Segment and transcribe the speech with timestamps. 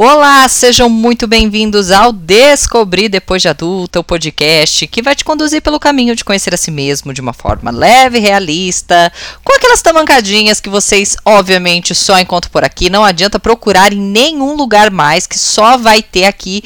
[0.00, 5.60] Olá, sejam muito bem-vindos ao Descobrir Depois de Adulta, o podcast que vai te conduzir
[5.60, 9.82] pelo caminho de conhecer a si mesmo de uma forma leve e realista, com aquelas
[9.82, 12.88] tamancadinhas que vocês, obviamente, só encontram por aqui.
[12.88, 16.62] Não adianta procurar em nenhum lugar mais, que só vai ter aqui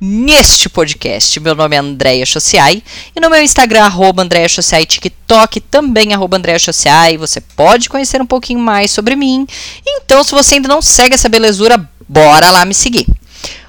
[0.00, 1.38] neste podcast.
[1.38, 2.82] Meu nome é Andréia Chociai
[3.14, 8.22] e no meu Instagram, arroba Andréia Chociai, TikTok, também arroba Andréia Chociai, você pode conhecer
[8.22, 9.46] um pouquinho mais sobre mim.
[9.86, 13.06] Então, se você ainda não segue essa belezura, bora lá me seguir.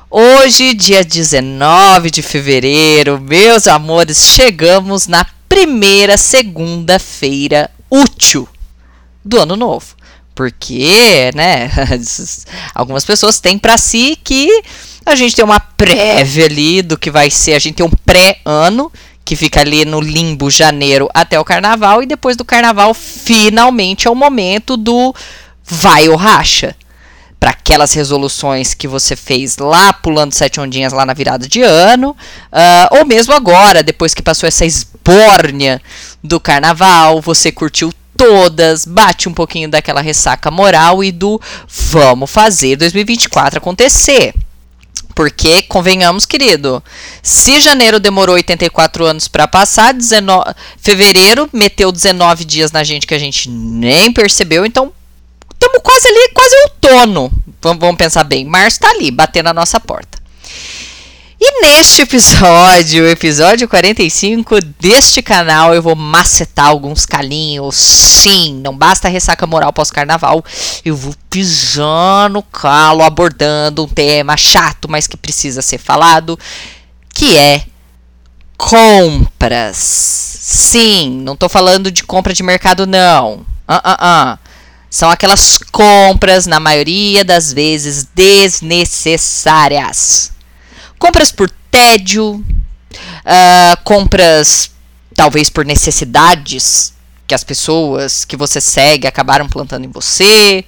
[0.10, 8.50] Hoje, dia 19 de fevereiro, meus amores, chegamos na primeira segunda-feira útil
[9.24, 9.96] do ano novo.
[10.34, 11.70] Porque, né,
[12.74, 14.64] algumas pessoas têm para si que
[15.06, 18.92] a gente tem uma prévia ali do que vai ser, a gente tem um pré-ano
[19.24, 24.12] que fica ali no limbo janeiro até o carnaval e depois do carnaval finalmente é
[24.12, 25.14] o momento do
[25.64, 26.76] vai ou racha
[27.42, 32.12] para aquelas resoluções que você fez lá pulando sete ondinhas lá na virada de ano,
[32.12, 35.82] uh, ou mesmo agora, depois que passou essa esbórnia
[36.24, 42.76] do carnaval, você curtiu todas, bate um pouquinho daquela ressaca moral e do vamos fazer
[42.76, 44.36] 2024 acontecer.
[45.16, 46.82] Porque, convenhamos, querido,
[47.24, 53.16] se janeiro demorou 84 anos para passar, 19, fevereiro meteu 19 dias na gente que
[53.16, 54.94] a gente nem percebeu, então
[55.62, 57.32] estamos quase ali, quase outono.
[57.62, 58.44] Vamos, pensar bem.
[58.44, 60.20] Março está ali, batendo na nossa porta.
[61.40, 67.76] E neste episódio, episódio 45 deste canal, eu vou macetar alguns calinhos.
[67.76, 70.44] Sim, não basta ressaca moral pós-carnaval.
[70.86, 76.38] Eu vou pisar no calo, abordando um tema chato, mas que precisa ser falado,
[77.14, 77.64] que é
[78.56, 79.78] compras.
[79.78, 83.44] Sim, não tô falando de compra de mercado, não.
[83.68, 84.51] Ah, ah, ah.
[84.92, 90.34] São aquelas compras, na maioria das vezes, desnecessárias.
[91.00, 92.44] Compras por tédio, uh,
[93.86, 94.70] compras
[95.16, 96.94] talvez por necessidades
[97.26, 100.66] que as pessoas que você segue acabaram plantando em você,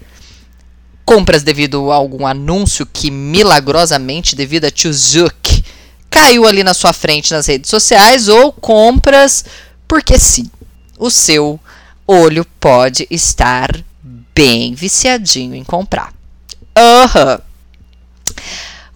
[1.03, 5.65] compras devido a algum anúncio que milagrosamente, devido a Chuzuk,
[6.09, 9.43] caiu ali na sua frente nas redes sociais, ou compras
[9.85, 10.49] porque sim,
[10.97, 11.59] o seu
[12.07, 13.83] olho pode estar
[14.35, 16.13] bem viciadinho em comprar.
[16.75, 17.33] Aham.
[17.33, 17.53] Uhum.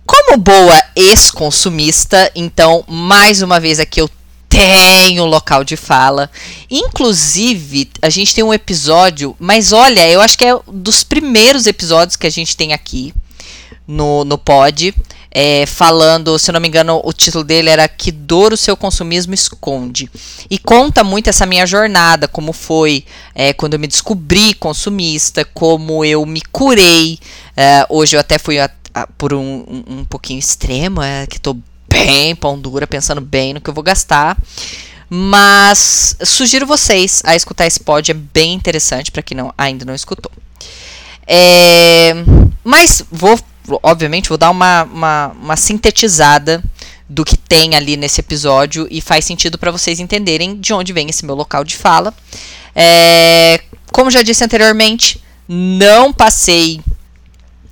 [0.05, 4.09] Como boa ex-consumista, então, mais uma vez aqui eu
[4.47, 6.31] tenho local de fala.
[6.71, 12.15] Inclusive, a gente tem um episódio, mas olha, eu acho que é dos primeiros episódios
[12.15, 13.13] que a gente tem aqui
[13.85, 14.95] no, no pod
[15.39, 19.35] é, falando, se não me engano, o título dele era Que Dor o Seu Consumismo
[19.35, 20.09] Esconde.
[20.49, 23.05] E conta muito essa minha jornada, como foi
[23.35, 27.19] é, quando eu me descobri consumista, como eu me curei.
[27.55, 31.37] É, hoje eu até fui a, a, por um, um, um, pouquinho extremo, é, que
[31.37, 31.55] estou
[31.87, 34.35] bem pão dura, pensando bem no que eu vou gastar.
[35.07, 39.93] Mas sugiro vocês a escutar esse pod, é bem interessante para quem não, ainda não
[39.93, 40.31] escutou.
[41.27, 42.15] É,
[42.63, 43.37] mas vou
[43.83, 46.63] obviamente, vou dar uma, uma, uma sintetizada
[47.09, 51.09] do que tem ali nesse episódio e faz sentido para vocês entenderem de onde vem
[51.09, 52.13] esse meu local de fala.
[52.75, 53.61] É,
[53.91, 56.81] como já disse anteriormente, não passei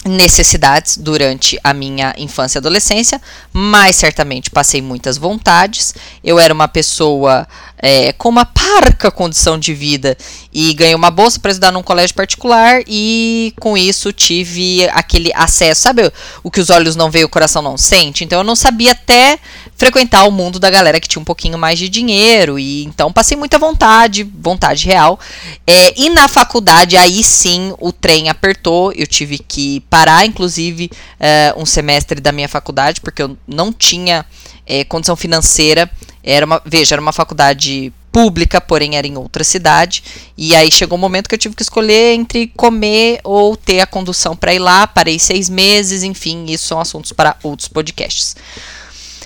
[0.06, 3.20] necessidades durante a minha infância e adolescência,
[3.52, 5.96] mas certamente passei muitas vontades.
[6.24, 10.18] Eu era uma pessoa é, com uma parca condição de vida
[10.54, 15.82] e ganhei uma bolsa para estudar num colégio particular e com isso tive aquele acesso,
[15.82, 16.12] sabe
[16.44, 18.24] o que os olhos não veem, o coração não sente?
[18.24, 19.38] Então eu não sabia até
[19.76, 23.36] frequentar o mundo da galera que tinha um pouquinho mais de dinheiro e então passei
[23.36, 25.20] muita vontade, vontade real.
[25.68, 31.54] É, e na faculdade aí sim o trem apertou, eu tive que parar, inclusive é,
[31.56, 34.26] um semestre da minha faculdade porque eu não tinha
[34.68, 35.90] é, condição financeira.
[36.22, 40.04] Era uma, veja, era uma faculdade pública, porém era em outra cidade.
[40.38, 43.86] E aí chegou um momento que eu tive que escolher entre comer ou ter a
[43.86, 44.86] condução para ir lá.
[44.86, 48.36] Parei seis meses, enfim, isso são assuntos para outros podcasts.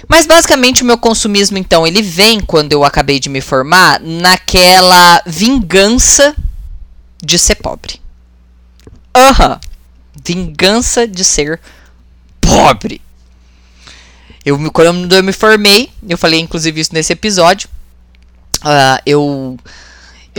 [0.07, 5.19] Mas basicamente o meu consumismo, então, ele vem quando eu acabei de me formar naquela
[5.25, 6.35] vingança
[7.23, 7.99] de ser pobre.
[9.15, 9.53] Aham.
[9.53, 9.68] Uhum.
[10.23, 11.59] Vingança de ser
[12.41, 13.01] pobre.
[14.45, 17.69] Eu, quando eu me formei, eu falei inclusive isso nesse episódio,
[18.63, 19.57] uh, eu,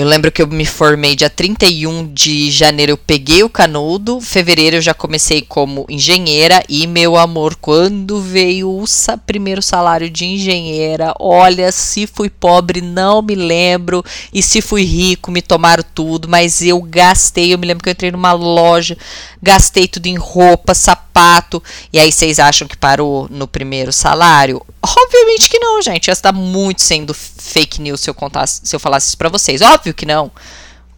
[0.00, 4.18] Eu lembro que eu me formei dia 31 de janeiro, eu peguei o canudo.
[4.18, 6.64] Fevereiro eu já comecei como engenheira.
[6.70, 12.80] E, meu amor, quando veio o sa primeiro salário de engenheira, olha, se fui pobre,
[12.80, 14.02] não me lembro.
[14.32, 16.26] E se fui rico, me tomaram tudo.
[16.26, 17.52] Mas eu gastei.
[17.52, 18.96] Eu me lembro que eu entrei numa loja,
[19.42, 21.62] gastei tudo em roupa, sapato.
[21.92, 24.64] E aí vocês acham que parou no primeiro salário?
[24.82, 26.06] Obviamente que não, gente.
[26.06, 29.60] Já está muito sendo fake news se eu contasse, se eu falasse isso pra vocês.
[29.60, 30.30] Óbvio que não.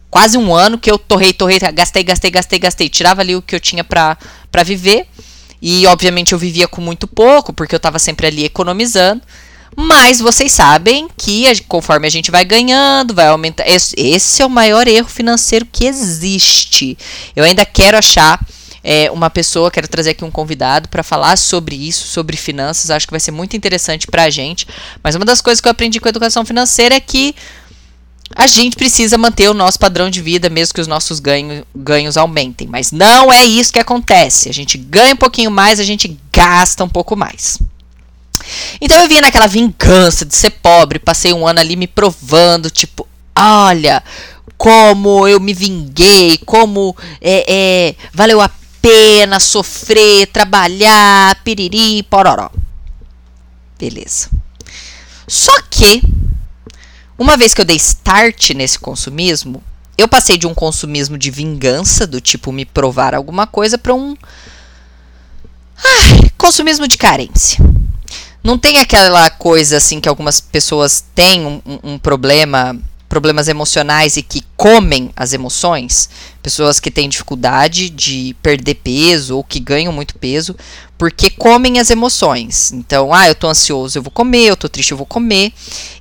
[0.09, 2.89] Quase um ano que eu torrei, torrei, gastei, gastei, gastei, gastei.
[2.89, 4.17] Tirava ali o que eu tinha pra
[4.63, 5.07] viver.
[5.61, 9.21] E obviamente eu vivia com muito pouco, porque eu tava sempre ali economizando.
[9.75, 13.67] Mas vocês sabem que conforme a gente vai ganhando, vai aumentar.
[13.67, 16.97] Esse, esse é o maior erro financeiro que existe.
[17.35, 18.39] Eu ainda quero achar
[18.83, 22.91] é, uma pessoa, quero trazer aqui um convidado para falar sobre isso, sobre finanças.
[22.91, 24.67] Acho que vai ser muito interessante para a gente.
[25.01, 27.33] Mas uma das coisas que eu aprendi com a educação financeira é que
[28.35, 32.17] a gente precisa manter o nosso padrão de vida, mesmo que os nossos ganho, ganhos
[32.17, 32.67] aumentem.
[32.67, 34.49] Mas não é isso que acontece.
[34.49, 37.59] A gente ganha um pouquinho mais, a gente gasta um pouco mais.
[38.81, 43.07] Então eu vim naquela vingança de ser pobre, passei um ano ali me provando, tipo,
[43.35, 44.03] olha
[44.57, 48.49] como eu me vinguei, como é, é, valeu a
[48.81, 52.49] pena sofrer, trabalhar, piriri, pororó.
[53.77, 54.29] Beleza.
[55.27, 56.01] Só que,
[57.17, 59.63] uma vez que eu dei start nesse consumismo,
[59.97, 64.15] eu passei de um consumismo de vingança, do tipo me provar alguma coisa, para um
[65.77, 67.63] ai, consumismo de carência.
[68.43, 72.77] Não tem aquela coisa assim que algumas pessoas têm um, um problema
[73.13, 76.09] problemas emocionais e que comem as emoções,
[76.41, 80.55] pessoas que têm dificuldade de perder peso ou que ganham muito peso,
[80.97, 82.71] porque comem as emoções.
[82.71, 85.53] Então, ah, eu tô ansioso, eu vou comer, eu tô triste, eu vou comer.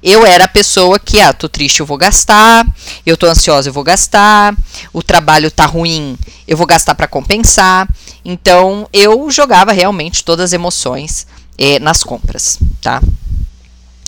[0.02, 2.66] Eu era a pessoa que, ah, tô triste, eu vou gastar,
[3.04, 4.56] eu tô ansiosa, eu vou gastar,
[4.90, 6.16] o trabalho tá ruim,
[6.48, 7.86] eu vou gastar para compensar.
[8.24, 11.26] Então, eu jogava realmente todas as emoções
[11.58, 13.02] eh, nas compras, tá?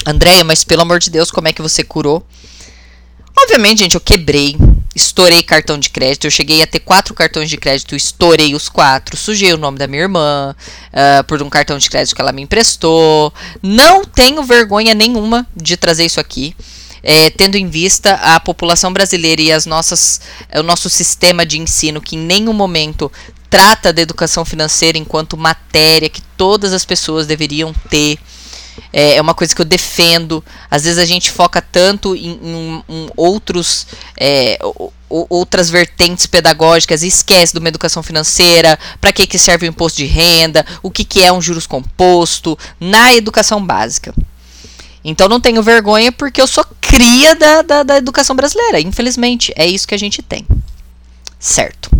[0.07, 2.27] Andréia, mas pelo amor de Deus, como é que você curou
[3.37, 4.57] Obviamente, gente, eu quebrei,
[4.95, 6.27] estourei cartão de crédito.
[6.27, 9.87] Eu cheguei a ter quatro cartões de crédito, estourei os quatro, sujei o nome da
[9.87, 10.55] minha irmã
[10.93, 13.33] uh, por um cartão de crédito que ela me emprestou.
[13.63, 16.55] Não tenho vergonha nenhuma de trazer isso aqui.
[17.07, 20.23] É, tendo em vista a população brasileira e as nossas,
[20.55, 23.13] o nosso sistema de ensino que em nenhum momento
[23.51, 28.19] trata da educação financeira enquanto matéria que todas as pessoas deveriam ter
[28.93, 30.45] é, é uma coisa que eu defendo.
[30.71, 33.87] Às vezes a gente foca tanto em, em, em outros.
[34.19, 34.59] É,
[35.09, 39.99] outras vertentes pedagógicas e esquece de uma educação financeira, para que, que serve o imposto
[39.99, 44.13] de renda, o que, que é um juros composto, na educação básica.
[45.05, 48.81] Então não tenho vergonha porque eu sou cria da, da, da educação brasileira.
[48.81, 50.47] Infelizmente, é isso que a gente tem.
[51.39, 51.91] Certo.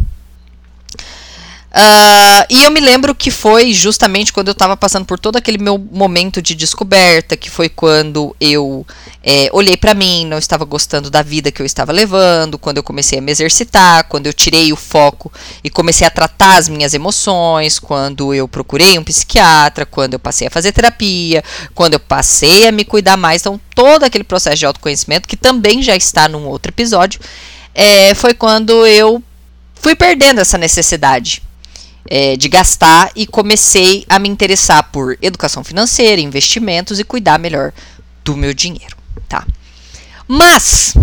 [1.75, 5.59] Uh, e eu me lembro que foi justamente quando eu estava passando por todo aquele
[5.59, 8.87] meu momento de descoberta, que foi quando eu
[9.21, 12.83] é, olhei para mim, não estava gostando da vida que eu estava levando, quando eu
[12.85, 15.33] comecei a me exercitar, quando eu tirei o foco
[15.65, 20.47] e comecei a tratar as minhas emoções, quando eu procurei um psiquiatra, quando eu passei
[20.47, 21.43] a fazer terapia,
[21.75, 23.43] quando eu passei a me cuidar mais.
[23.43, 27.19] Então, todo aquele processo de autoconhecimento, que também já está num outro episódio,
[27.75, 29.21] é, foi quando eu
[29.75, 31.43] fui perdendo essa necessidade
[32.09, 37.73] é, de gastar e comecei a me interessar por educação financeira, investimentos e cuidar melhor
[38.25, 38.97] do meu dinheiro,
[39.29, 39.47] tá?
[40.27, 40.95] Mas,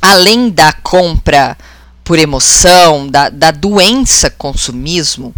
[0.00, 1.56] além da compra
[2.04, 5.34] por emoção, da, da doença consumismo,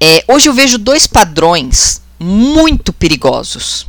[0.00, 3.86] é, hoje eu vejo dois padrões muito perigosos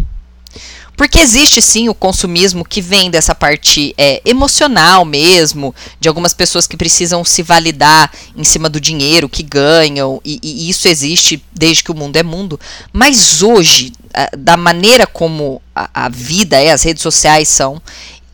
[1.02, 6.68] porque existe sim o consumismo que vem dessa parte é, emocional mesmo, de algumas pessoas
[6.68, 11.84] que precisam se validar em cima do dinheiro que ganham, e, e isso existe desde
[11.84, 12.60] que o mundo é mundo.
[12.94, 13.94] Mas hoje,
[14.38, 17.82] da maneira como a, a vida é, as redes sociais são,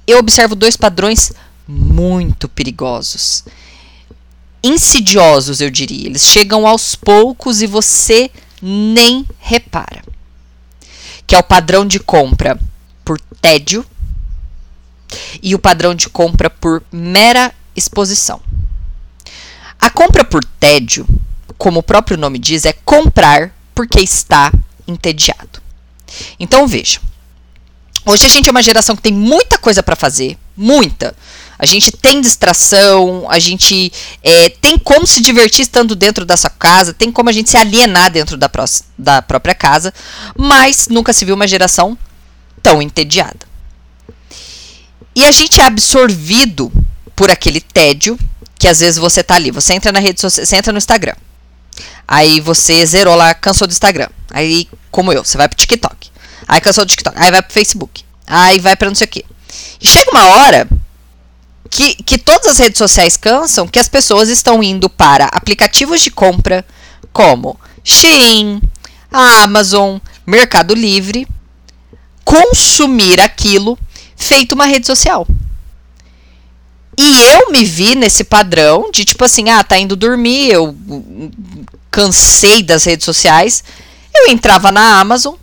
[0.06, 1.32] eu observo dois padrões
[1.66, 3.46] muito perigosos.
[4.62, 6.08] Insidiosos, eu diria.
[6.08, 8.30] Eles chegam aos poucos e você
[8.62, 10.17] nem repara
[11.28, 12.58] que é o padrão de compra
[13.04, 13.86] por tédio
[15.44, 18.42] e o padrão de compra por mera exposição.
[19.80, 21.06] A compra por tédio,
[21.58, 24.52] como o próprio nome diz, é comprar porque está
[24.88, 25.62] entediado.
[26.40, 27.00] Então veja,
[28.06, 31.14] hoje a gente é uma geração que tem muita coisa para fazer, muita.
[31.60, 33.92] A gente tem distração, a gente
[34.24, 38.12] é, tem como se divertir estando dentro dessa casa, tem como a gente se alienar
[38.12, 38.50] dentro da,
[38.98, 39.94] da própria casa,
[40.38, 41.98] mas nunca se viu uma geração
[42.62, 43.48] tão entediada.
[45.16, 46.72] E a gente é absorvido
[47.16, 48.20] por aquele tédio
[48.60, 51.16] que às vezes você tá ali, você entra na rede social, você entra no Instagram.
[52.08, 54.10] Aí você zerou lá, cansou do Instagram.
[54.32, 56.10] Aí, como eu, você vai pro TikTok.
[56.48, 57.18] Aí cansou do TikTok.
[57.20, 58.04] Aí vai pro Facebook.
[58.26, 59.26] Aí vai pra não sei o quê.
[59.82, 60.68] E chega uma hora
[61.68, 66.12] que, que todas as redes sociais cansam que as pessoas estão indo para aplicativos de
[66.12, 66.66] compra
[67.12, 68.62] como Shein,
[69.12, 71.28] Amazon, Mercado Livre,
[72.24, 73.78] consumir aquilo
[74.16, 75.26] feito uma rede social.
[76.98, 80.76] E eu me vi nesse padrão de tipo assim, ah, tá indo dormir, eu
[81.92, 83.64] cansei das redes sociais.
[84.14, 85.36] Eu entrava na Amazon,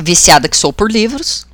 [0.00, 1.46] viciada que sou por livros,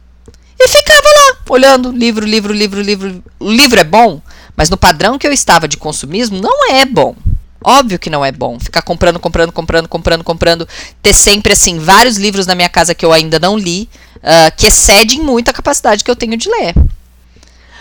[0.60, 3.24] e ficava lá, olhando livro, livro, livro, livro.
[3.38, 4.20] O livro é bom,
[4.56, 7.14] mas no padrão que eu estava de consumismo, não é bom.
[7.62, 8.60] Óbvio que não é bom.
[8.60, 10.68] Ficar comprando, comprando, comprando, comprando, comprando.
[11.00, 14.66] Ter sempre, assim, vários livros na minha casa que eu ainda não li, uh, que
[14.66, 16.74] excedem muito a capacidade que eu tenho de ler.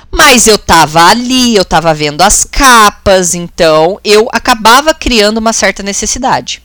[0.09, 5.81] Mas eu tava ali, eu tava vendo as capas, então eu acabava criando uma certa
[5.83, 6.61] necessidade.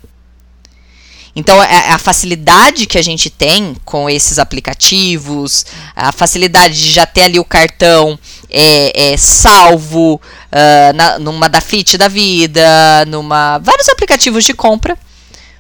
[1.39, 5.65] Então, a, a, facilidade que a gente tem com esses aplicativos,
[5.95, 8.19] a facilidade de já ter ali o cartão
[8.51, 14.99] é, é salvo uh, na, numa da Fit da vida, numa vários aplicativos de compra,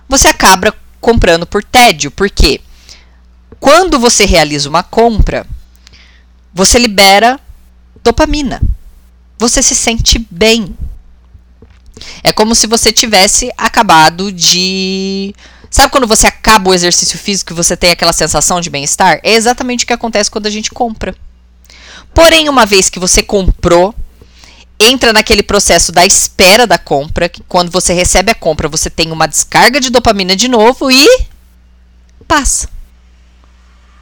[0.08, 2.10] você acaba comprando por tédio.
[2.10, 2.60] Porque
[3.60, 5.46] quando você realiza uma compra,
[6.52, 7.38] você libera
[8.02, 8.60] dopamina.
[9.38, 10.76] Você se sente bem.
[12.24, 15.32] É como se você tivesse acabado de.
[15.70, 19.20] Sabe quando você acaba o exercício físico e você tem aquela sensação de bem-estar?
[19.22, 21.14] É exatamente o que acontece quando a gente compra.
[22.14, 23.94] Porém, uma vez que você comprou,
[24.80, 29.10] entra naquele processo da espera da compra, que quando você recebe a compra, você tem
[29.12, 31.06] uma descarga de dopamina de novo e
[32.26, 32.68] passa.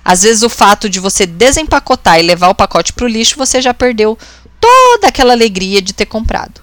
[0.04, 3.60] Às vezes o fato de você desempacotar e levar o pacote para o lixo, você
[3.60, 4.16] já perdeu
[4.60, 6.60] toda aquela alegria de ter comprado.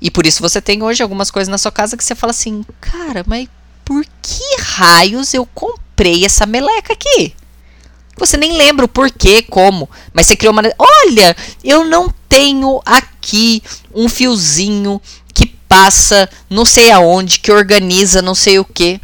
[0.00, 2.64] E por isso você tem hoje algumas coisas na sua casa que você fala assim:
[2.80, 3.48] cara, mas
[3.88, 7.34] por que raios eu comprei essa meleca aqui?
[8.18, 10.60] Você nem lembra o porquê, como, mas você criou uma.
[10.78, 13.62] Olha, eu não tenho aqui
[13.94, 15.00] um fiozinho
[15.32, 19.00] que passa não sei aonde, que organiza não sei o que.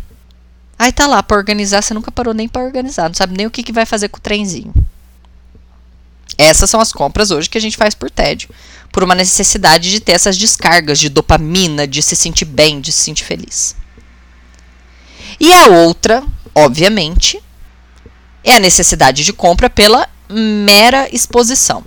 [0.79, 3.51] Aí tá lá para organizar, você nunca parou nem para organizar, não sabe nem o
[3.51, 4.75] que, que vai fazer com o trenzinho.
[6.37, 8.51] Essas são as compras hoje que a gente faz por tédio,
[8.93, 13.01] por uma necessidade de ter essas descargas de dopamina, de se sentir bem, de se
[13.01, 13.75] sentir feliz.
[15.39, 16.23] E a outra,
[16.55, 17.43] obviamente,
[18.43, 21.85] é a necessidade de compra pela mera exposição.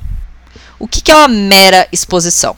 [0.80, 2.56] O que, que é uma mera exposição?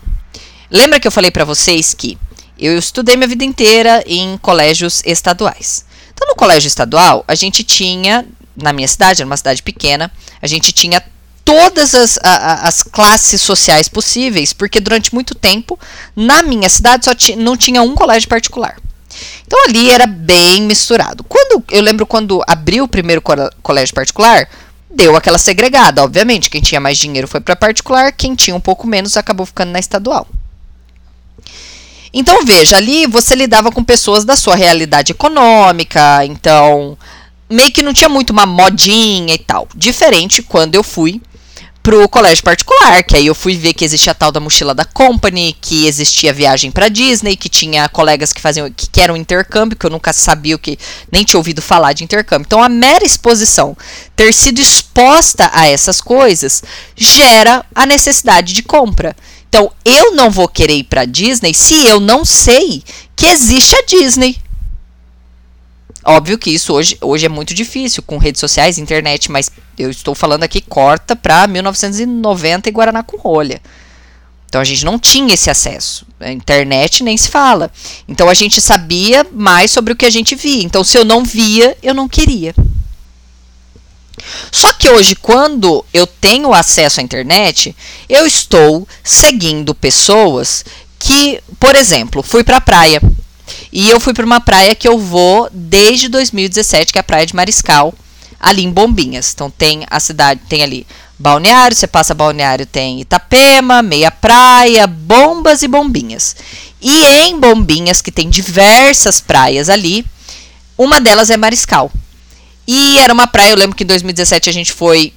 [0.70, 2.18] Lembra que eu falei para vocês que
[2.58, 5.86] eu estudei minha vida inteira em colégios estaduais.
[6.14, 10.48] Então, no colégio estadual, a gente tinha, na minha cidade, era uma cidade pequena, a
[10.48, 11.02] gente tinha
[11.46, 15.80] todas as, a, as classes sociais possíveis, porque durante muito tempo,
[16.16, 18.78] na minha cidade, só não tinha um colégio particular.
[19.46, 21.24] Então ali era bem misturado.
[21.24, 23.22] Quando eu lembro quando abriu o primeiro
[23.62, 24.48] colégio particular,
[24.90, 26.50] deu aquela segregada, obviamente.
[26.50, 29.80] Quem tinha mais dinheiro foi para particular, quem tinha um pouco menos acabou ficando na
[29.80, 30.28] estadual.
[32.12, 36.98] Então veja, ali você lidava com pessoas da sua realidade econômica, então
[37.48, 39.68] meio que não tinha muito uma modinha e tal.
[39.76, 41.22] Diferente quando eu fui
[41.82, 44.86] pro colégio particular, que aí eu fui ver que existia a tal da mochila da
[44.86, 49.86] Company, que existia viagem para Disney, que tinha colegas que faziam que, que intercâmbio, que
[49.86, 50.78] eu nunca sabia o que
[51.12, 52.46] nem tinha ouvido falar de intercâmbio.
[52.46, 53.76] Então a mera exposição,
[54.16, 56.64] ter sido exposta a essas coisas,
[56.96, 59.16] gera a necessidade de compra.
[59.50, 62.84] Então, eu não vou querer ir para Disney se eu não sei
[63.16, 64.38] que existe a Disney.
[66.04, 70.16] Óbvio que isso hoje, hoje é muito difícil com redes sociais, internet, mas eu estou
[70.16, 73.62] falando aqui corta para 1990 e Guaraná com rolha.
[74.48, 76.08] Então a gente não tinha esse acesso.
[76.20, 77.72] A internet nem se fala.
[78.08, 80.64] Então a gente sabia mais sobre o que a gente via.
[80.64, 82.56] Então se eu não via, eu não queria.
[84.52, 87.76] Só que hoje, quando eu tenho acesso à internet,
[88.08, 90.66] eu estou seguindo pessoas
[90.98, 93.02] que, por exemplo, fui para a praia.
[93.72, 97.26] E eu fui para uma praia que eu vou desde 2017, que é a Praia
[97.26, 97.94] de Mariscal,
[98.40, 99.32] ali em Bombinhas.
[99.34, 100.88] Então tem a cidade, tem ali
[101.18, 106.36] Balneário, você passa Balneário, tem Itapema, Meia Praia, Bombas e Bombinhas.
[106.82, 110.06] E em Bombinhas, que tem diversas praias ali,
[110.78, 111.92] uma delas é Mariscal.
[112.66, 115.12] E era uma praia, eu lembro que em 2017 a gente foi.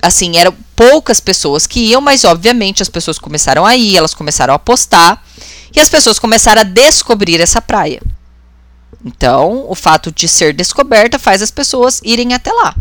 [0.00, 4.54] Assim, eram poucas pessoas que iam, mas obviamente as pessoas começaram a ir, elas começaram
[4.54, 5.26] a postar.
[5.74, 8.00] E as pessoas começaram a descobrir essa praia.
[9.04, 12.74] Então, o fato de ser descoberta faz as pessoas irem até lá.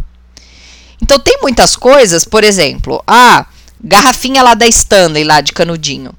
[1.01, 3.46] Então tem muitas coisas, por exemplo, a
[3.81, 6.13] garrafinha lá da Stanley, lá de canudinho.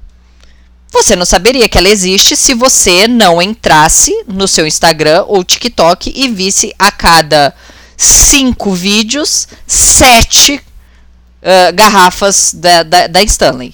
[0.91, 6.11] Você não saberia que ela existe se você não entrasse no seu Instagram ou TikTok
[6.13, 7.53] e visse a cada
[7.95, 13.73] cinco vídeos, sete uh, garrafas da, da, da Stanley.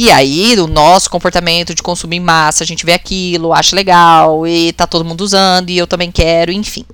[0.00, 4.46] E aí, o nosso comportamento de consumir em massa, a gente vê aquilo, acha legal,
[4.46, 6.86] e tá todo mundo usando, e eu também quero, enfim.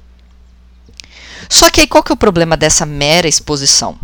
[1.46, 3.98] Só que aí qual que é o problema dessa mera exposição?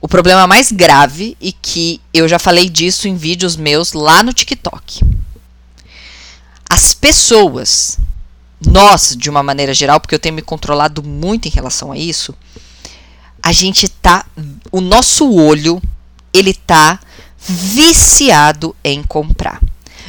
[0.00, 4.32] O problema mais grave, e que eu já falei disso em vídeos meus lá no
[4.32, 5.00] TikTok.
[6.68, 7.96] As pessoas,
[8.60, 12.34] nós, de uma maneira geral, porque eu tenho me controlado muito em relação a isso,
[13.40, 14.26] a gente tá.
[14.72, 15.80] O nosso olho,
[16.32, 16.98] ele tá
[17.38, 19.60] viciado em comprar.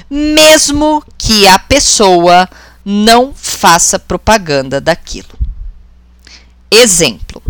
[0.09, 2.49] Mesmo que a pessoa
[2.83, 5.37] não faça propaganda daquilo.
[6.71, 7.41] Exemplo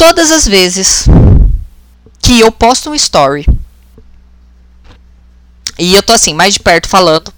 [0.00, 1.04] todas as vezes
[2.22, 3.44] que eu posto um story
[5.78, 7.30] e eu tô assim, mais de perto falando,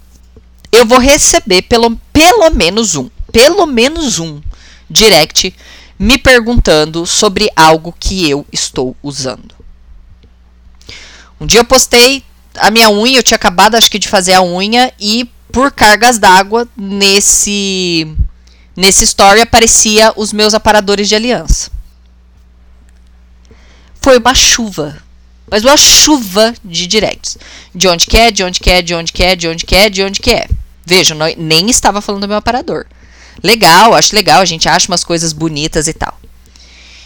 [0.71, 4.41] eu vou receber pelo, pelo menos um, pelo menos um
[4.89, 5.53] direct
[5.97, 9.55] me perguntando sobre algo que eu estou usando.
[11.39, 12.23] Um dia eu postei
[12.57, 16.17] a minha unha, eu tinha acabado acho que de fazer a unha e por cargas
[16.17, 18.07] d'água nesse
[18.75, 21.71] nesse story aparecia os meus aparadores de aliança
[24.03, 25.01] foi uma chuva.
[25.49, 27.37] Mas uma chuva de directs.
[27.73, 30.49] De onde quer, de onde quer, de onde quer, de onde quer, de onde quer.
[30.85, 32.85] Veja, nem estava falando do meu aparador.
[33.41, 36.17] Legal, acho legal, a gente acha umas coisas bonitas e tal.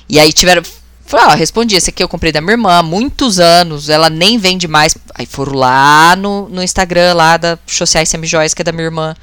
[0.10, 0.64] E aí tiveram.
[1.06, 4.38] Falei, ó, respondi, esse aqui eu comprei da minha irmã há muitos anos, ela nem
[4.38, 4.98] vende mais.
[5.16, 9.16] Aí foram lá no, no Instagram, lá da Sociais Semijóias, que é da minha irmã.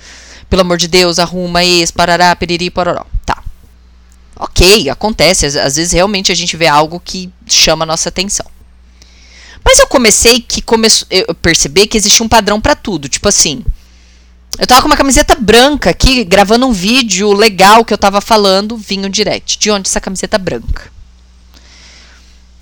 [0.48, 3.04] Pelo amor de Deus, arruma esse, parará, piriri, pororó.
[3.26, 3.42] Tá
[4.36, 5.46] ok, acontece.
[5.46, 8.46] Às, às, vezes realmente a gente vê algo que chama a nossa atenção.
[9.64, 13.08] Mas eu comecei que come, eu percebi que existe um padrão para tudo.
[13.08, 13.64] Tipo assim,
[14.58, 18.76] eu tava com uma camiseta branca aqui, gravando um vídeo legal que eu tava falando,
[18.76, 19.58] vinha um direct.
[19.58, 20.92] De onde essa camiseta branca?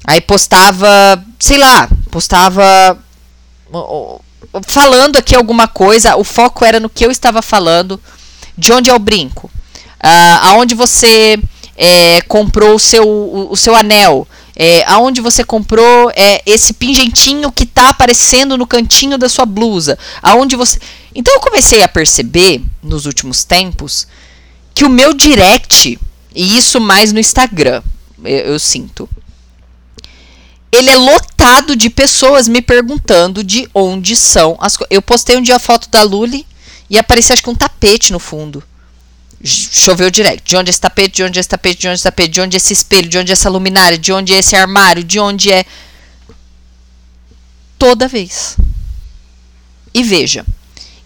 [0.06, 2.98] Aí postava, sei lá, postava
[4.66, 8.00] falando aqui alguma coisa, o foco era no que eu estava falando.
[8.56, 9.50] De onde é o brinco?
[10.02, 11.38] Uh, aonde você
[11.76, 17.50] é, comprou o seu, o, o seu anel, é, aonde você comprou é, esse pingentinho
[17.50, 20.78] que está aparecendo no cantinho da sua blusa, aonde você.
[21.14, 24.06] Então eu comecei a perceber nos últimos tempos
[24.74, 25.98] que o meu direct,
[26.34, 27.82] e isso mais no Instagram,
[28.24, 29.08] eu, eu sinto,
[30.70, 34.90] ele é lotado de pessoas me perguntando de onde são as coisas.
[34.90, 36.46] Eu postei um dia a foto da Luli
[36.88, 38.62] e apareceu acho que um tapete no fundo
[39.44, 40.42] choveu direto.
[40.44, 42.72] De onde esse tapete, de onde esse tapete, de onde esse tapete, de onde esse
[42.72, 45.64] espelho, de onde essa luminária, de onde esse armário, de onde é.
[47.78, 48.56] Toda vez.
[49.92, 50.46] E veja,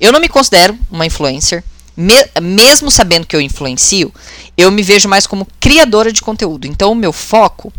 [0.01, 1.65] eu não me considero uma influencer.
[1.97, 4.13] Me, mesmo sabendo que eu influencio,
[4.57, 6.67] eu me vejo mais como criadora de conteúdo.
[6.67, 7.73] Então, o meu foco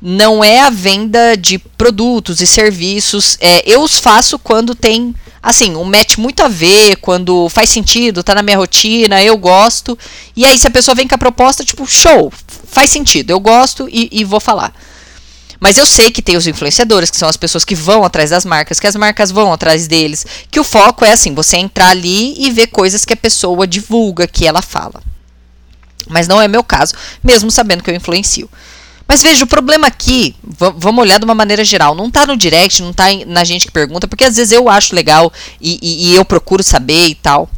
[0.00, 3.36] não é a venda de produtos e serviços.
[3.40, 8.22] É, eu os faço quando tem assim, um match muito a ver, quando faz sentido,
[8.22, 9.98] tá na minha rotina, eu gosto.
[10.36, 12.32] E aí, se a pessoa vem com a proposta, tipo, show,
[12.66, 14.72] faz sentido, eu gosto e, e vou falar.
[15.60, 18.44] Mas eu sei que tem os influenciadores, que são as pessoas que vão atrás das
[18.44, 22.34] marcas, que as marcas vão atrás deles, que o foco é assim, você entrar ali
[22.38, 25.02] e ver coisas que a pessoa divulga, que ela fala.
[26.08, 28.48] Mas não é meu caso, mesmo sabendo que eu influencio.
[29.08, 30.36] Mas veja, o problema aqui,
[30.76, 33.72] vamos olhar de uma maneira geral, não está no direct, não está na gente que
[33.72, 37.48] pergunta, porque às vezes eu acho legal e, e, e eu procuro saber e tal.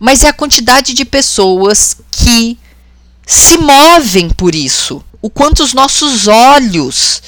[0.00, 2.58] Mas é a quantidade de pessoas que
[3.24, 5.04] se movem por isso.
[5.22, 7.22] O quanto os nossos olhos,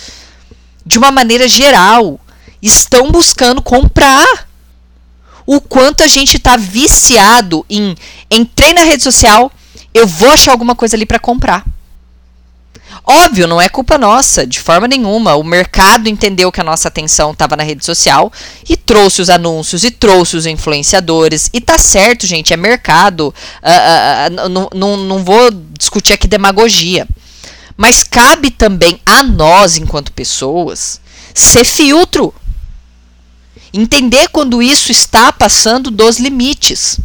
[0.85, 2.19] de uma maneira geral,
[2.61, 4.49] estão buscando comprar.
[5.47, 7.95] O quanto a gente está viciado em
[8.29, 9.53] entrei na rede social,
[9.95, 11.65] eu vou achar alguma coisa ali para comprar.
[13.05, 15.35] Óbvio, não é culpa nossa, de forma nenhuma.
[15.35, 18.33] O mercado entendeu que a nossa atenção estava na rede social
[18.69, 21.51] e trouxe os anúncios e trouxe os influenciadores.
[21.53, 23.35] E tá certo, gente, é mercado.
[23.63, 27.09] Uh, uh, uh, não, não vou discutir aqui demagogia.
[27.77, 31.01] Mas cabe também a nós, enquanto pessoas,
[31.35, 32.33] ser filtro.
[33.73, 37.01] Entender quando isso está passando dos limites.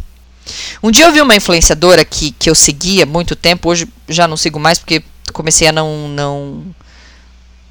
[0.82, 4.36] Um dia eu vi uma influenciadora que, que eu seguia muito tempo, hoje já não
[4.36, 5.02] sigo mais porque
[5.32, 6.64] comecei a não não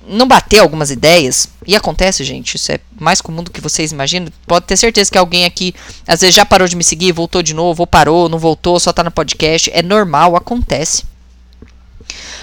[0.08, 4.32] não bater algumas ideias, e acontece, gente, isso é mais comum do que vocês imaginam.
[4.46, 5.76] Pode ter certeza que alguém aqui,
[6.08, 8.94] às vezes, já parou de me seguir, voltou de novo, ou parou, não voltou, só
[8.94, 9.70] tá no podcast.
[9.74, 11.04] É normal, acontece.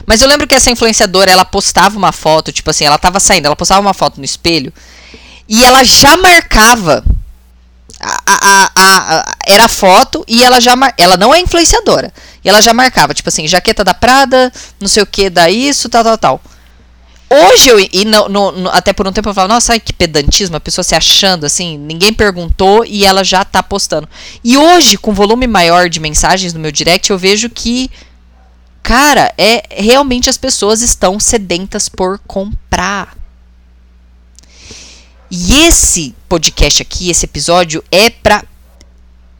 [0.07, 3.47] Mas eu lembro que essa influenciadora, ela postava uma foto, tipo assim, ela tava saindo,
[3.47, 4.71] ela postava uma foto no espelho
[5.49, 7.05] e ela já marcava
[8.05, 12.13] a, a, a, era foto e ela já ela não é influenciadora.
[12.45, 15.89] E ela já marcava, tipo assim, jaqueta da Prada, não sei o que, da isso,
[15.89, 16.43] tal, tal, tal.
[17.31, 20.57] Hoje eu, e no, no, até por um tempo eu falava, nossa, ai, que pedantismo,
[20.57, 24.09] a pessoa se achando assim, ninguém perguntou e ela já tá postando.
[24.45, 27.91] E hoje, com volume maior de mensagens no meu direct, eu vejo que,
[28.83, 33.17] cara, é realmente as pessoas estão sedentas por comprar.
[35.37, 38.45] E esse podcast aqui, esse episódio, é pra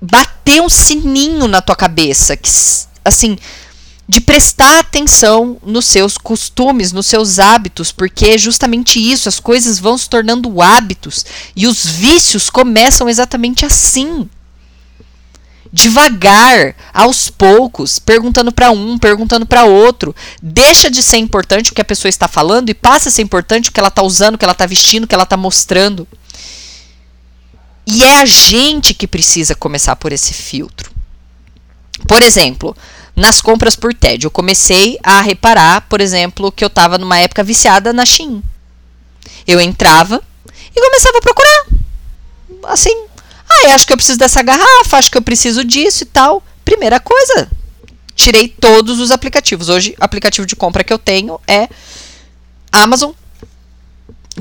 [0.03, 2.37] bater um sininho na tua cabeça.
[2.37, 2.51] Que,
[3.05, 3.39] assim,
[4.09, 9.79] de prestar atenção nos seus costumes, nos seus hábitos, porque é justamente isso, as coisas
[9.79, 14.29] vão se tornando hábitos e os vícios começam exatamente assim.
[15.75, 20.15] Devagar, aos poucos, perguntando para um, perguntando para outro.
[20.41, 23.71] Deixa de ser importante o que a pessoa está falando e passa a ser importante
[23.71, 26.07] o que ela está usando, o que ela está vestindo, o que ela está mostrando.
[27.85, 30.93] E é a gente que precisa começar por esse filtro.
[32.07, 32.77] Por exemplo,
[33.17, 34.29] nas compras por tédio.
[34.29, 38.41] Eu comecei a reparar, por exemplo, que eu estava numa época viciada na Shein.
[39.45, 40.23] Eu entrava
[40.73, 41.67] e começava a procurar.
[42.65, 43.07] Assim,
[43.55, 46.43] ah, acho que eu preciso dessa garrafa, acho que eu preciso disso e tal.
[46.65, 47.51] Primeira coisa,
[48.15, 49.69] tirei todos os aplicativos.
[49.69, 51.69] Hoje, aplicativo de compra que eu tenho é
[52.73, 53.13] Amazon,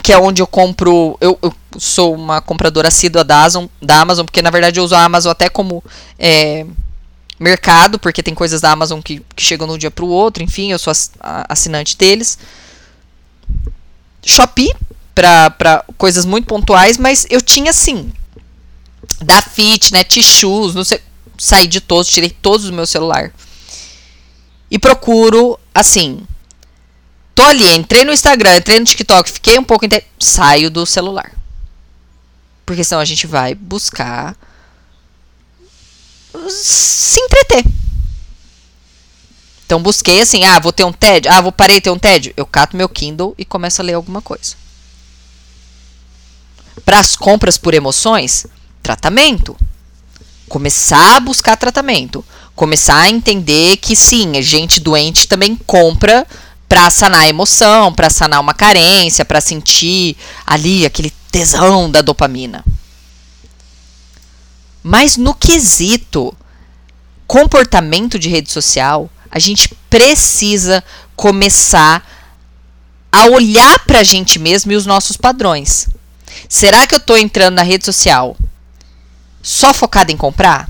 [0.01, 1.17] que é onde eu compro.
[1.19, 4.95] Eu, eu sou uma compradora assídua da Amazon, da Amazon, porque na verdade eu uso
[4.95, 5.83] a Amazon até como
[6.17, 6.65] é,
[7.39, 10.43] mercado, porque tem coisas da Amazon que, que chegam de um dia para o outro,
[10.43, 10.93] enfim, eu sou
[11.49, 12.37] assinante deles.
[14.25, 14.73] Shopee,
[15.13, 18.11] para coisas muito pontuais, mas eu tinha sim.
[19.23, 21.01] Da Fit, né, T-Shoes, não sei,
[21.37, 23.33] saí de todos, tirei todos do meu celular.
[24.69, 26.25] E procuro, assim,
[27.35, 29.85] tô ali, entrei no Instagram, entrei no TikTok, fiquei um pouco,
[30.19, 31.31] saio do celular.
[32.65, 34.35] Porque senão a gente vai buscar
[36.49, 37.63] se entreter.
[39.65, 42.45] Então busquei assim, ah, vou ter um TED, ah, vou parei ter um TED, eu
[42.45, 44.55] cato meu Kindle e começo a ler alguma coisa.
[46.85, 48.45] Para as compras por emoções,
[48.83, 49.55] tratamento.
[50.49, 52.23] Começar a buscar tratamento,
[52.55, 56.27] começar a entender que sim, a gente doente também compra
[56.69, 62.63] para sanar a emoção, para sanar uma carência, para sentir ali aquele tesão da dopamina.
[64.83, 66.35] Mas no quesito
[67.25, 70.83] comportamento de rede social, a gente precisa
[71.15, 72.05] começar
[73.11, 75.87] a olhar para a gente mesmo e os nossos padrões.
[76.49, 78.35] Será que eu estou entrando na rede social
[79.43, 80.67] só focada em comprar?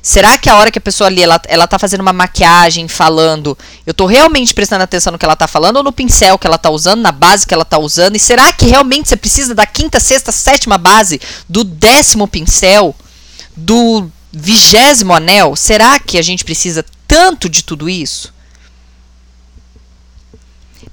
[0.00, 3.58] Será que a hora que a pessoa ali, ela, ela tá fazendo uma maquiagem, falando,
[3.84, 6.58] eu tô realmente prestando atenção no que ela tá falando ou no pincel que ela
[6.58, 8.14] tá usando, na base que ela tá usando?
[8.14, 12.94] E será que realmente você precisa da quinta, sexta, sétima base, do décimo pincel?
[13.56, 18.34] do vigésimo anel, será que a gente precisa tanto de tudo isso?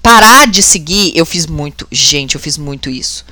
[0.02, 3.26] Parar de seguir, eu fiz muito, gente, eu fiz muito isso.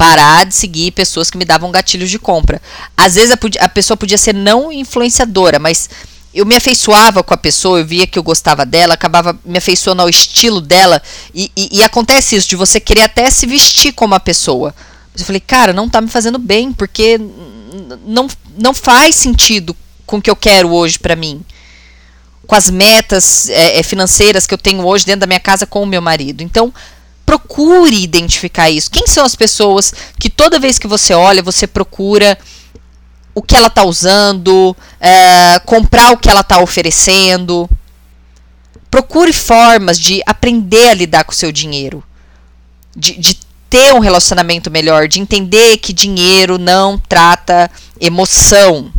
[0.00, 2.62] Parar de seguir pessoas que me davam gatilhos de compra.
[2.96, 5.90] Às vezes a, a pessoa podia ser não influenciadora, mas
[6.32, 10.00] eu me afeiçoava com a pessoa, eu via que eu gostava dela, acabava me afeiçoando
[10.00, 11.02] ao estilo dela.
[11.34, 14.74] E, e, e acontece isso, de você querer até se vestir como a pessoa.
[15.18, 17.20] Eu falei, cara, não tá me fazendo bem, porque
[18.06, 21.44] não, não faz sentido com o que eu quero hoje para mim.
[22.46, 25.86] Com as metas é, financeiras que eu tenho hoje dentro da minha casa com o
[25.86, 26.42] meu marido.
[26.42, 26.72] Então,
[27.30, 28.90] procure identificar isso.
[28.90, 32.36] Quem são as pessoas que toda vez que você olha, você procura
[33.32, 37.70] o que ela está usando, é, comprar o que ela está oferecendo.
[38.90, 42.02] Procure formas de aprender a lidar com o seu dinheiro.
[42.96, 43.38] De, de
[43.68, 48.92] ter um relacionamento melhor, de entender que dinheiro não trata emoção.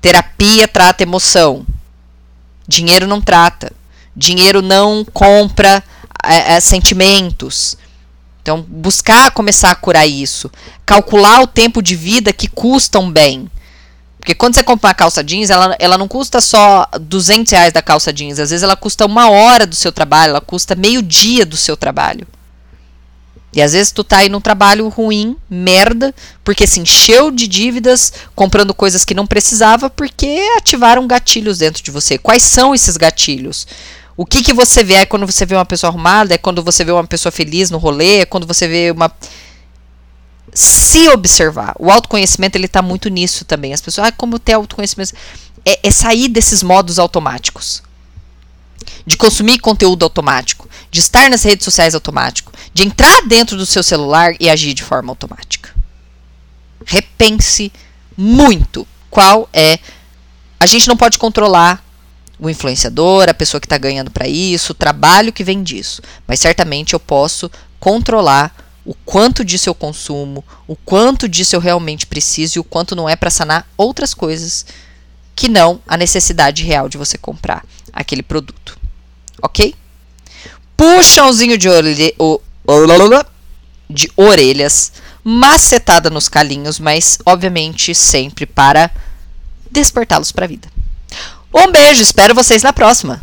[0.00, 1.66] Terapia trata emoção.
[2.66, 3.70] Dinheiro não trata.
[4.16, 5.84] Dinheiro não compra
[6.22, 7.76] é, é, sentimentos.
[8.42, 10.50] Então, buscar começar a curar isso.
[10.84, 13.50] Calcular o tempo de vida que custa um bem.
[14.18, 17.82] Porque quando você compra uma calça jeans, ela, ela não custa só 200 reais da
[17.82, 18.38] calça jeans.
[18.38, 21.76] Às vezes ela custa uma hora do seu trabalho, ela custa meio dia do seu
[21.76, 22.26] trabalho.
[23.54, 28.12] E às vezes tu tá aí num trabalho ruim, merda, porque se encheu de dívidas,
[28.34, 32.16] comprando coisas que não precisava, porque ativaram gatilhos dentro de você.
[32.16, 33.66] Quais são esses gatilhos?
[34.16, 34.94] O que que você vê?
[34.94, 36.34] É quando você vê uma pessoa arrumada?
[36.34, 38.20] É quando você vê uma pessoa feliz no rolê?
[38.20, 39.10] É quando você vê uma
[40.54, 41.74] se observar.
[41.78, 43.72] O autoconhecimento ele tá muito nisso também.
[43.72, 45.14] As pessoas, ah, como ter autoconhecimento?
[45.64, 47.82] É, é sair desses modos automáticos.
[49.06, 53.82] de consumir conteúdo automático, de estar nas redes sociais automático, de entrar dentro do seu
[53.82, 55.74] celular e agir de forma automática.
[56.84, 57.72] Repense
[58.16, 59.78] muito qual é.
[60.58, 61.81] A gente não pode controlar
[62.42, 66.40] o influenciador, a pessoa que está ganhando para isso, o trabalho que vem disso, mas
[66.40, 68.52] certamente eu posso controlar
[68.84, 73.08] o quanto disso eu consumo, o quanto disso eu realmente preciso e o quanto não
[73.08, 74.66] é para sanar outras coisas
[75.36, 78.76] que não a necessidade real de você comprar aquele produto.
[79.40, 79.76] Ok?
[80.76, 82.12] Puxãozinho de, orelha,
[83.88, 88.90] de orelhas, macetada nos calinhos, mas obviamente sempre para
[89.70, 90.71] despertá-los para a vida.
[91.54, 93.20] Um beijo, espero vocês na próxima!